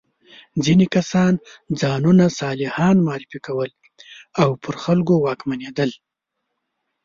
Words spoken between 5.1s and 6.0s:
واکمنېدل.